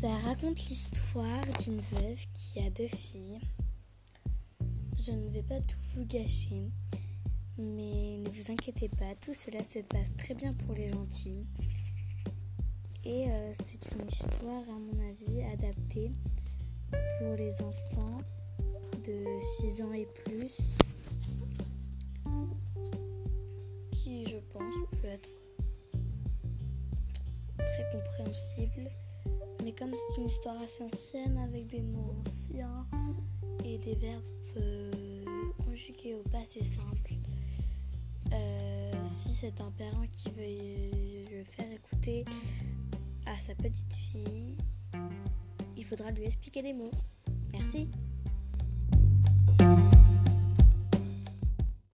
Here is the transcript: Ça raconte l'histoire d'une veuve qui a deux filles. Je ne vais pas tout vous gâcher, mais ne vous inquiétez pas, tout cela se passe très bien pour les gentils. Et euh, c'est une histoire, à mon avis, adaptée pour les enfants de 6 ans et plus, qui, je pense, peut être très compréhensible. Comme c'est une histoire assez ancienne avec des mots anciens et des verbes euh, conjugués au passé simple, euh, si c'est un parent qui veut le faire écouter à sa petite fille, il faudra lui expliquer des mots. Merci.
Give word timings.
Ça 0.00 0.08
raconte 0.24 0.66
l'histoire 0.70 1.44
d'une 1.62 1.76
veuve 1.76 2.26
qui 2.32 2.58
a 2.60 2.70
deux 2.70 2.88
filles. 2.88 3.38
Je 4.96 5.12
ne 5.12 5.28
vais 5.28 5.42
pas 5.42 5.60
tout 5.60 5.76
vous 5.92 6.06
gâcher, 6.06 6.70
mais 7.58 8.16
ne 8.16 8.30
vous 8.30 8.50
inquiétez 8.50 8.88
pas, 8.88 9.14
tout 9.20 9.34
cela 9.34 9.62
se 9.62 9.80
passe 9.80 10.16
très 10.16 10.32
bien 10.32 10.54
pour 10.54 10.74
les 10.74 10.90
gentils. 10.90 11.44
Et 13.04 13.30
euh, 13.30 13.52
c'est 13.52 13.92
une 13.92 14.08
histoire, 14.08 14.62
à 14.70 14.78
mon 14.78 15.10
avis, 15.10 15.42
adaptée 15.52 16.12
pour 17.18 17.36
les 17.36 17.60
enfants 17.60 18.22
de 19.04 19.24
6 19.60 19.82
ans 19.82 19.92
et 19.92 20.06
plus, 20.24 20.78
qui, 23.92 24.24
je 24.24 24.38
pense, 24.50 24.74
peut 25.02 25.08
être 25.08 25.30
très 27.58 27.84
compréhensible. 27.92 28.90
Comme 29.80 29.94
c'est 29.94 30.20
une 30.20 30.26
histoire 30.26 30.60
assez 30.60 30.82
ancienne 30.84 31.38
avec 31.38 31.68
des 31.68 31.80
mots 31.80 32.14
anciens 32.20 32.86
et 33.64 33.78
des 33.78 33.94
verbes 33.94 34.22
euh, 34.58 34.90
conjugués 35.64 36.14
au 36.16 36.22
passé 36.28 36.62
simple, 36.62 37.14
euh, 38.30 38.92
si 39.06 39.30
c'est 39.30 39.58
un 39.58 39.70
parent 39.70 40.06
qui 40.12 40.28
veut 40.32 41.34
le 41.34 41.44
faire 41.44 41.72
écouter 41.72 42.26
à 43.24 43.34
sa 43.40 43.54
petite 43.54 43.94
fille, 43.94 44.54
il 45.78 45.84
faudra 45.86 46.10
lui 46.10 46.24
expliquer 46.24 46.60
des 46.60 46.74
mots. 46.74 46.92
Merci. 47.54 47.88